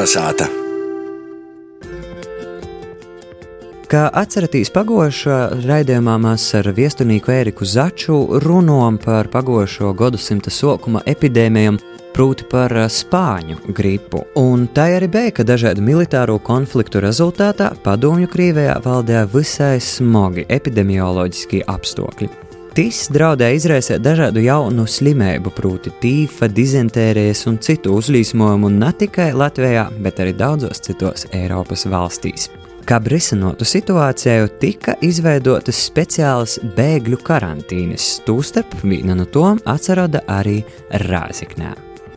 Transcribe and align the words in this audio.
Kalnasāta! 0.00 0.46
Kā 3.90 4.06
atceraties 4.16 4.70
pagošā 4.72 5.60
raidījumā 5.60 6.14
mēs 6.24 6.46
ar 6.56 6.70
viesturnieku 6.72 7.34
Ēriku 7.34 7.68
Začu 7.68 8.16
runājam 8.40 8.96
par 9.02 9.28
pagošo 9.28 9.92
gadsimta 9.92 10.48
sākuma 10.48 11.02
epidēmijām, 11.04 11.76
proti 12.16 12.48
par 12.48 12.72
spāņu 12.88 13.60
gripu. 13.76 14.24
Un 14.40 14.70
tā 14.72 14.88
arī 14.96 15.10
bija, 15.12 15.34
ka 15.36 15.44
dažādu 15.44 15.84
militāro 15.84 16.38
konfliktu 16.40 17.04
rezultātā 17.04 17.74
padomju 17.84 18.32
Krievijā 18.32 18.80
valdīja 18.80 19.26
visai 19.34 19.76
smagi 19.84 20.48
epidemioloģiskie 20.48 21.66
apstākļi. 21.68 22.30
Tis 22.70 23.08
draudēja 23.10 23.56
izraisīt 23.58 24.02
dažādu 24.04 24.44
jaunu 24.44 24.84
slimību, 24.86 25.50
proti, 25.56 25.90
tīfa, 25.98 26.46
dizentērijas 26.54 27.42
un 27.50 27.56
citu 27.58 27.96
uzlīsmojumu 27.98 28.68
ne 28.70 28.92
tikai 28.94 29.32
Latvijā, 29.34 29.88
bet 29.98 30.20
arī 30.22 30.36
daudzos 30.38 30.78
citos 30.86 31.26
Eiropas 31.34 31.82
valstīs. 31.90 32.46
Kā 32.86 33.00
risinotu 33.02 33.66
situāciju, 33.66 34.46
tika 34.62 34.94
izveidotas 35.02 35.80
speciālas 35.88 36.60
bēgļu 36.76 37.18
karantīnas, 37.26 38.06
tūstarp 38.26 38.76
viena 38.84 39.18
no 39.18 39.26
tām 39.26 39.58
atsarada 39.66 40.22
arī 40.30 40.60
Rāziknē. 41.10 41.72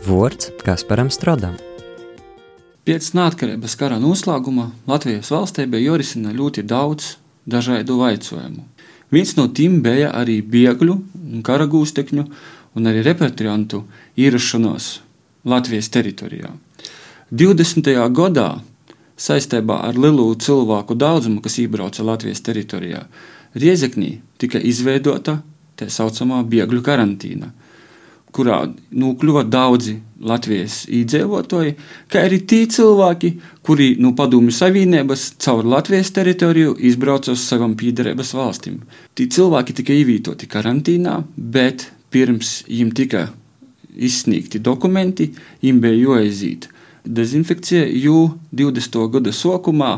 Vārds 0.05 0.51
Kasparam 0.61 1.09
Strodam. 1.09 1.57
Pēc 2.85 3.09
neatkarības 3.17 3.73
kara 3.79 3.97
noslēguma 3.97 4.69
Latvijas 4.85 5.33
valstī 5.33 5.65
bija 5.65 5.95
jārisina 5.95 6.35
ļoti 6.35 6.61
daudz 6.67 7.15
dažādu 7.49 7.97
jautājumu. 8.03 8.67
Viens 9.13 9.35
no 9.37 9.45
tiem 9.53 9.77
bija 9.85 10.09
arī 10.17 10.39
bēgļu, 10.41 10.95
karagūstekņu 11.45 12.23
un 12.73 12.89
arī 12.89 13.03
repatriantu 13.05 13.83
ierašanos 14.17 14.87
Latvijas 15.45 15.91
teritorijā. 15.93 16.49
20. 17.29 17.89
gadā 18.17 18.47
saistībā 19.19 19.83
ar 19.85 19.99
lielu 19.99 20.25
cilvēku 20.41 20.97
daudzumu, 20.97 21.43
kas 21.45 21.59
iebrauca 21.61 22.05
Latvijas 22.05 22.41
teritorijā, 22.45 23.05
Riezeknī 23.53 24.15
tika 24.41 24.57
izveidota 24.57 25.43
tā 25.77 25.85
saucamā 25.93 26.39
bēgļu 26.49 26.81
karantīna 26.81 27.51
kurā 28.33 28.63
nokļuva 28.91 29.43
daudzi 29.51 29.97
Latvijas 30.23 30.83
iedzīvotāji, 30.87 31.75
kā 32.11 32.23
arī 32.27 32.39
tie 32.47 32.63
cilvēki, 32.71 33.33
kuri 33.65 33.89
no 34.01 34.13
Padomju 34.17 34.53
Savienības 34.55 35.33
caur 35.43 35.67
Latvijas 35.67 36.13
teritoriju 36.15 36.77
izbrauca 36.89 37.33
uz 37.35 37.43
savām 37.43 37.75
piedarības 37.79 38.33
valstīm. 38.37 38.79
Tie 39.13 39.27
cilvēki 39.27 39.77
tika 39.79 39.95
ievītoti 39.95 40.49
karantīnā, 40.49 41.19
bet 41.35 41.89
pirms 42.13 42.61
viņiem 42.69 42.93
tika 42.95 43.27
izsniegti 43.93 44.61
dokumenti, 44.63 45.33
viņiem 45.61 45.83
bija 45.83 45.99
jāaiziet 46.05 46.69
dezinfekcija, 47.03 47.85
jo 47.99 48.31
20. 48.55 48.99
gada 49.11 49.33
sākumā 49.35 49.93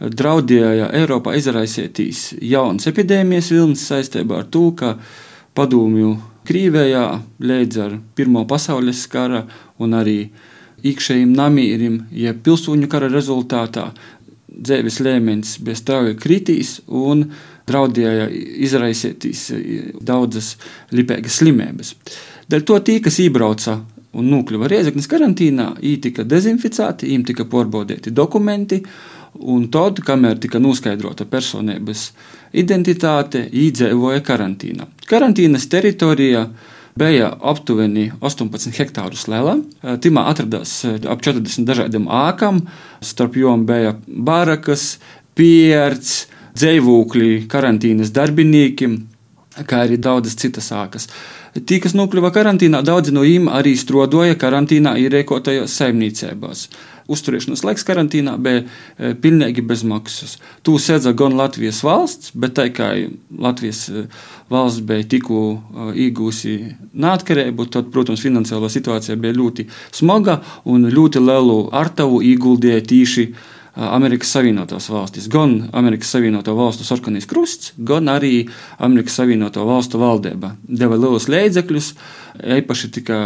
draudēja 0.00 0.90
Eiropā 0.98 1.36
izraisītīs 1.38 2.34
jaunas 2.44 2.88
epidēmijas 2.90 3.50
vilnis 3.54 3.86
saistībā 3.88 4.42
ar 4.42 4.50
to, 4.52 4.68
ka 4.76 4.96
padomju 5.56 6.16
Krīvijā 6.46 7.06
līdz 7.42 7.80
ar 7.82 7.96
Pirmā 8.16 8.44
pasaules 8.48 9.06
kara 9.10 9.42
un 9.82 9.96
arī 9.98 10.20
iekšējiem 10.86 11.32
namīrim, 11.34 11.98
jeb 12.14 12.42
pilsoņu 12.46 12.88
kara 12.90 13.08
rezultātā 13.10 13.88
dzīves 14.56 15.00
līmenis 15.04 15.56
bija 15.64 15.78
strauji 15.78 16.16
kritīs 16.20 16.78
un 16.86 17.26
draudēja 17.66 18.28
izraisītīs 18.66 19.48
daudzas 20.06 20.54
lipīgas 20.94 21.40
slimības. 21.40 21.94
Dēļ 22.46 22.64
to 22.68 22.78
tie, 22.86 23.00
kas 23.02 23.18
iebrauca 23.24 23.80
un 24.16 24.30
nokļuva 24.32 24.70
Riezeknas 24.70 25.08
karantīnā, 25.10 25.72
viņi 25.80 25.98
tika 26.08 26.24
dezinficēti, 26.24 27.08
viņiem 27.10 27.26
tika 27.32 27.46
pārbaudīti 27.50 28.14
dokumenti, 28.14 28.80
un 29.40 29.66
tad, 29.72 30.00
kamēr 30.06 30.40
tika 30.42 30.60
noskaidrota 30.62 31.26
personības 31.28 32.10
identitāte, 32.56 33.44
iedzīvoja 33.52 34.22
karantīnā. 34.26 34.88
Karantīnas 35.08 35.68
teritorija 35.72 36.46
bija 36.96 37.30
aptuveni 37.52 38.08
18 38.24 38.72
hektārus 38.78 39.26
liela. 39.28 39.58
Timā 40.02 40.26
atradās 40.30 40.78
ap 40.86 41.24
40 41.24 41.66
dažādiem 41.68 42.08
ākām, 42.08 42.62
starp 43.04 43.36
jom 43.36 43.66
bija 43.68 43.96
barakas, 44.06 44.96
pierts, 45.36 46.24
dzīvokļi, 46.56 47.46
karantīnas 47.52 48.14
darbinieki, 48.16 48.88
kā 49.68 49.84
arī 49.84 49.98
daudzas 50.00 50.38
citas 50.40 50.70
ākas. 50.72 51.10
Tie, 51.56 51.78
kas 51.80 51.94
nokļuva 51.96 52.32
karantīnā, 52.34 52.82
daudzi 52.84 53.14
no 53.16 53.22
viņiem 53.24 53.48
arī 53.52 53.72
strodoja 53.80 54.36
karantīnā 54.40 54.96
ierēkotajās 55.00 55.76
saimniecībās 55.80 56.66
uzturēšanās 57.12 57.64
laiks 57.66 57.84
karantīnā 57.86 58.36
bija 58.42 58.62
e, 58.62 59.12
pilnīgi 59.20 59.64
bez 59.66 59.84
maksas. 59.86 60.36
To 60.66 60.76
sēdza 60.82 61.14
gan 61.16 61.36
Latvijas 61.38 61.82
valsts, 61.86 62.32
bet 62.34 62.56
tā 62.58 62.68
kā 62.74 62.92
Latvijas 63.30 63.86
e, 63.90 64.06
valsts 64.52 64.84
bija 64.86 65.06
tikko 65.16 65.42
iegūsi 65.94 66.56
neatkarību, 66.94 67.68
tad, 67.72 67.90
protams, 67.94 68.24
finansiālā 68.24 68.70
situācija 68.72 69.18
bija 69.20 69.36
ļoti 69.36 69.68
smaga 69.94 70.40
un 70.64 70.88
ļoti 70.92 71.22
lielu 71.22 71.60
artavu 71.76 72.22
ieguldīja 72.26 72.84
tīši 72.86 73.28
Amerikas 73.76 74.30
Savienotās 74.32 74.88
valstis. 74.88 75.26
Gan 75.28 75.66
Amerikas 75.76 76.08
Savienoto 76.14 76.54
Valstu 76.56 76.84
sarkanais 76.88 77.28
krusts, 77.28 77.74
gan 77.76 78.08
arī 78.08 78.46
Amerikas 78.80 79.18
Savienoto 79.20 79.66
Valstu 79.68 80.00
valdība 80.00 80.54
deva 80.64 80.96
lielus 80.96 81.28
līdzekļus. 81.28 81.90
Īpaši 82.56 82.90
tika 82.92 83.18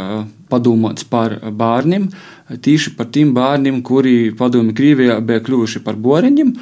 padomāts 0.51 1.07
par 1.07 1.37
bērniem, 1.39 2.09
tīši 2.51 2.97
par 2.99 3.09
tiem 3.15 3.31
bērniem, 3.35 3.79
kuri 3.87 4.33
padomju 4.39 4.75
Krievijā 4.75 5.21
bija 5.23 5.43
kļuvuši 5.47 5.85
par 5.87 5.99
boreņiem. 6.03 6.53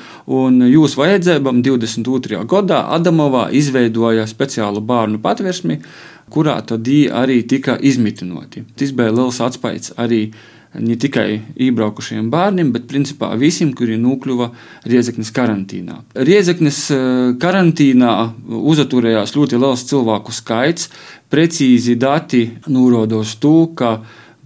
Jūsu 0.75 1.01
vajadzībām 1.01 1.63
22. 1.65 2.45
gadā 2.49 2.85
Adamovā 2.97 3.49
izveidoja 3.57 4.29
speciālu 4.29 4.85
bērnu 4.85 5.21
patversmi, 5.25 5.81
kurā 6.29 6.61
tad 6.61 6.89
arī 6.89 7.41
tika 7.49 7.79
izmitinoti. 7.81 8.67
Tas 8.77 8.93
bija 8.93 9.17
liels 9.17 9.41
atspējs 9.41 9.97
arī 9.97 10.29
ne 10.75 10.97
tikai 11.01 11.41
iebraukušiem 11.57 12.29
bērniem, 12.33 12.73
bet 12.75 12.87
principā 12.91 13.31
visiem, 13.41 13.73
kuri 13.77 13.97
nokļuva 14.01 14.51
Riezeknes 14.89 15.33
karantīnā. 15.35 15.99
Riezeknes 16.29 16.85
eh, 16.95 17.01
karantīnā 17.41 18.15
uzturējās 18.49 19.35
ļoti 19.37 19.61
liels 19.61 19.85
cilvēku 19.89 20.35
skaits. 20.35 20.91
Precīzi 21.33 21.97
dati 22.01 22.47
norādos 22.73 23.35
to, 23.41 23.71
ka 23.77 23.99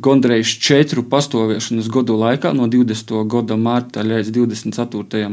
gandrīz 0.03 0.57
četru 0.63 1.05
pastāvēšanas 1.07 1.91
gadu 1.93 2.17
laikā, 2.19 2.51
no 2.57 2.67
20. 2.71 3.15
gada 3.31 3.59
marta 3.61 4.03
līdz 4.07 4.33
24. 4.35 5.31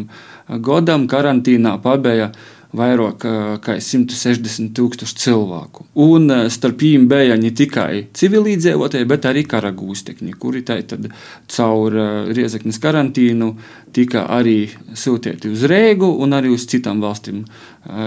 gadam, 0.61 1.07
karantīnā 1.09 1.77
pabeigta 1.81 2.33
vairāk 2.77 3.23
kā 3.65 3.77
160 3.81 4.73
tūkstoši 4.77 5.17
cilvēku. 5.23 5.87
Un 6.05 6.29
starp 6.53 6.83
viņiem 6.83 7.07
bija 7.09 7.37
ne 7.39 7.49
tikai 7.55 8.05
civilizējotie, 8.13 9.01
bet 9.09 9.25
arī 9.29 9.43
karagūstekņi, 9.49 10.35
kuri 10.39 10.61
tad 10.67 11.09
caur 11.49 11.97
Riezeknas 12.29 12.77
karantīnu 12.83 13.49
tika 13.95 14.27
arī 14.37 14.59
sūtīti 14.93 15.49
uz 15.49 15.65
Rēgu 15.69 16.11
un 16.21 16.37
arī 16.37 16.53
uz 16.53 16.67
citām 16.69 17.01
valstīm, 17.01 17.41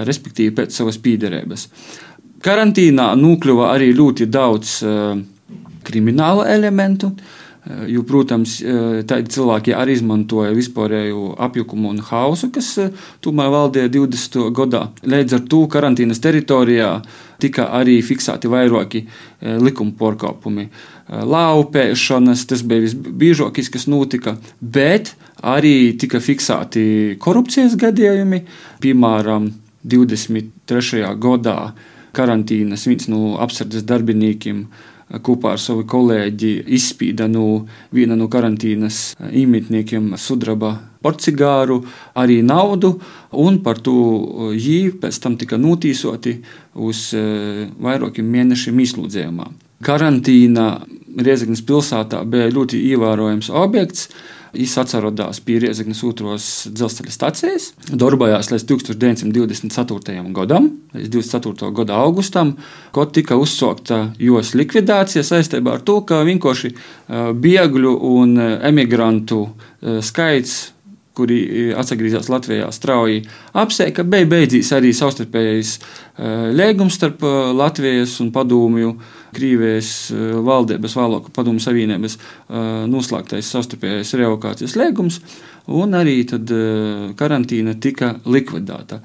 respektīvi 0.06 0.54
pēc 0.60 0.78
savas 0.78 1.00
pīderības. 1.02 1.68
Karantīnā 2.42 3.12
nokļuva 3.18 3.70
arī 3.74 3.92
ļoti 3.94 4.26
daudz 4.30 4.80
kriminālu 5.82 6.46
elementu. 6.46 7.12
Eh, 7.12 7.41
jo, 7.86 8.02
protams, 8.06 8.56
eh, 8.62 9.02
tādi 9.06 9.30
cilvēki 9.30 9.74
arī 9.78 9.94
izmantoja 9.96 10.50
vispārēju 10.56 11.34
apjukumu 11.46 11.92
un 11.92 12.00
hausu, 12.08 12.50
kas 12.54 12.70
eh, 12.82 12.90
tomēr 13.22 13.52
valdīja 13.54 13.92
20. 13.94 14.48
gadā. 14.50 14.88
Līdz 15.06 15.36
ar 15.38 15.44
to 15.50 15.62
karantīnas 15.70 16.22
teritorijā 16.22 16.90
tika 17.42 17.68
arī 17.78 18.00
fiksēti 18.02 18.50
vairāki 18.50 19.06
likuma 19.42 19.90
pārkāpumi. 19.98 20.68
Laupēšanas, 21.10 22.44
tas 22.46 22.62
bija 22.62 22.84
visbiežākais, 22.84 23.70
kas 23.74 23.88
notika, 23.90 24.36
bet 24.60 25.16
arī 25.42 25.98
tika 25.98 26.20
fiksēti 26.22 27.18
korupcijas 27.18 27.74
gadījumi. 27.80 28.44
Piemēram, 28.82 29.50
23. 29.82 31.02
gadā 31.18 31.72
karantīnas 32.14 32.86
viens 32.86 33.08
no 33.10 33.36
apsardzes 33.42 33.84
darbiniekiem 33.88 34.66
kopā 35.20 35.56
ar 35.56 35.60
savu 35.60 35.84
kolēģi 35.88 36.52
izspīda 36.72 37.28
no 37.28 37.66
viena 37.92 38.16
no 38.16 38.28
karantīnas 38.32 39.12
īmitniekiem 39.20 40.14
sudraba 40.16 40.76
porcigāru, 41.02 41.80
arī 42.14 42.40
naudu, 42.46 42.94
un 43.42 43.58
par 43.64 43.80
to 43.82 43.96
viņi 44.54 44.94
pēc 45.02 45.18
tam 45.24 45.36
tika 45.36 45.58
notīsoti 45.58 46.36
uz 46.78 47.10
vairākiem 47.12 48.28
mēnešiem 48.36 48.82
izlūdzējumā. 48.86 49.48
Karantīna 49.82 50.66
Riezeknas 51.12 51.60
pilsētā 51.68 52.22
bija 52.24 52.52
ļoti 52.54 52.78
ievērojams 52.92 53.50
objekts. 53.52 54.06
Viņš 54.52 54.74
atcerodās 54.82 55.40
pie 55.40 55.58
Riezeknas 55.62 56.02
otros 56.04 56.48
dzelzceļa 56.68 57.14
stācijas, 57.14 57.70
darbojās 57.88 58.50
līdz 58.52 58.66
1924. 58.68 60.26
gadam, 60.36 60.68
līdz 60.92 61.08
24. 61.14 61.70
gada 61.78 62.02
augustam, 62.04 62.56
kad 62.92 63.14
tika 63.16 63.38
uzsākta 63.40 64.02
jos 64.20 64.52
likvidācija 64.58 65.24
saistībā 65.24 65.78
ar 65.78 65.86
to, 65.86 66.02
ka 66.04 66.20
vienkārši 66.28 66.74
bēgļu 67.08 67.96
un 68.12 68.36
emigrantu 68.42 69.46
skaits 70.04 70.60
kuri 71.16 71.38
e, 71.44 71.64
atgriezās 71.76 72.30
Latvijā 72.32 72.68
strauji 72.72 73.22
apsēja, 73.58 73.96
ka 73.98 74.04
beig 74.08 74.30
beidzīs 74.32 74.72
arī 74.76 74.92
savstarpējais 74.96 75.74
e, 75.76 75.82
lēgums 76.56 76.96
starp 76.98 77.24
e, 77.24 77.32
Latvijas 77.56 78.18
un 78.24 78.32
Padomju, 78.34 78.94
Krīvijas 79.32 80.12
valdības, 80.44 80.96
Vāloku 80.98 81.32
padomu 81.34 81.62
savienības 81.62 82.18
noslēgtais 82.92 83.48
savstarpējais 83.54 84.14
revokācijas 84.20 84.76
lēgums, 84.76 85.20
un 85.72 85.96
arī 85.96 86.18
tad 86.28 86.50
karantīna 87.18 87.76
tika 87.80 88.14
likvidēta. 88.28 89.00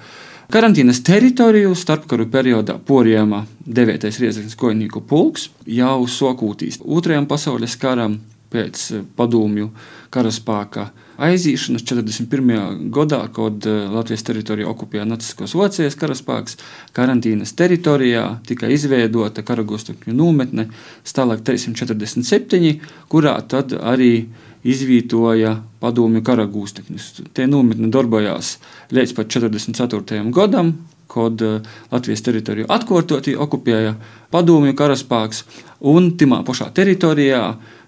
Karantīnas 0.51 1.01
teritoriju 1.03 1.73
starpkaru 1.75 2.29
periodā 2.31 2.77
porījama 2.87 3.41
9. 3.67 4.05
Riezeknas 4.07 4.55
kojnieku 4.55 5.01
pulks 5.03 5.49
jau 5.67 6.05
sokūtīs 6.07 6.79
Otrajam 6.87 7.27
pasaules 7.27 7.75
karam 7.79 8.15
pēc 8.53 8.85
padomju 9.17 9.67
karaspēka 10.13 10.85
aizīšanas 11.17 11.85
41. 11.87 12.89
gadā, 12.93 13.19
kad 13.33 13.65
eh, 13.67 13.85
Latvijas 13.91 14.25
teritoriju 14.27 14.69
okupēja 14.71 15.05
Naciskos 15.09 15.55
Vācijas 15.57 15.97
karaspēks, 15.99 16.57
karantīnas 16.97 17.55
teritorijā 17.57 18.25
tika 18.47 18.69
izveidota 18.71 19.43
karagostukņu 19.45 20.15
nometne 20.17 20.67
Stālāk 21.07 21.43
347, 21.47 22.77
kurā 23.09 23.37
tad 23.49 23.73
arī 23.77 24.27
izvietoja 24.67 25.57
padomju 25.81 26.21
karagūstekņus. 26.25 27.09
Tie 27.33 27.47
nometni 27.49 27.89
darbojās 27.93 28.57
līdz 28.93 29.15
pat 29.17 29.33
44. 29.37 30.21
gadam, 30.35 30.75
kad 31.11 31.41
eh, 31.41 31.73
Latvijas 31.93 32.25
teritoriju 32.27 32.69
atkārtoti 32.73 33.37
okupēja 33.37 33.95
padomju 34.33 34.77
karaspēks, 34.77 35.43
un 35.87 36.13
timā 36.19 36.43
pašā 36.45 36.69
teritorijā 36.75 37.41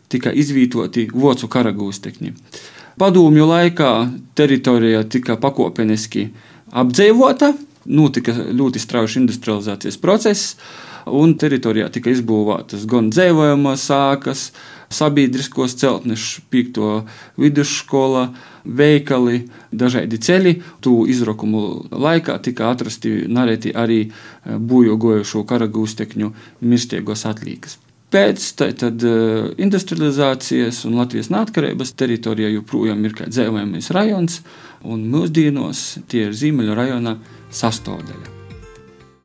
tika 0.09 0.33
izvietoti 0.33 1.07
vocu 1.13 1.47
karagūstekņi. 1.51 2.33
Padomju 2.99 3.45
laikā 3.47 3.93
teritorija 4.35 5.05
tika 5.07 5.37
pakāpeniski 5.39 6.27
apdzīvota, 6.75 7.53
notika 7.89 8.33
ļoti 8.35 8.81
strauji 8.81 9.21
industrializācijas 9.21 9.97
process, 10.01 10.55
un 11.07 11.33
teritorijā 11.39 11.87
tika 11.93 12.11
izbūvētas 12.11 12.85
gan 12.89 13.09
dzīvojamas 13.13 13.85
sākas, 13.89 14.49
sabiedriskos 14.93 15.75
celtnes, 15.79 16.39
piekto 16.49 17.03
vidusskola, 17.39 18.29
veikali, 18.65 19.43
dažādi 19.71 20.19
ceļi. 20.19 20.55
Tu 20.83 20.95
izrakumu 21.13 21.65
laikā 21.91 22.39
tika 22.45 22.71
atrasti 22.73 23.29
nareti 23.29 23.73
arī 23.75 24.07
būjo 24.45 24.97
gojušo 24.99 25.45
karagūstekņu 25.49 26.33
mirstiegos 26.65 27.25
atlīkas. 27.29 27.79
Pēc 28.09 28.45
tad, 28.57 28.81
uh, 29.05 29.51
industrializācijas 29.61 30.81
un 30.89 30.97
Latvijas 30.97 31.29
neatkarības 31.33 31.93
teritorijā 31.99 32.49
joprojām 32.55 33.05
ir 33.05 33.13
dzīvojamais 33.21 33.91
rajons, 33.93 34.41
un 34.81 35.05
mūsdienās 35.13 35.85
tie 36.09 36.25
ir 36.29 36.35
Ziemeļu 36.41 36.81
rajona 36.81 37.17
sastāvdaļa. 37.53 38.38